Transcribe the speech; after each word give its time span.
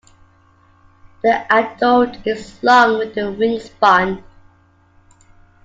The 1.21 1.45
adult 1.53 2.25
is 2.25 2.57
long 2.63 2.97
with 2.97 3.15
a 3.17 3.29
wingspan. 3.37 4.23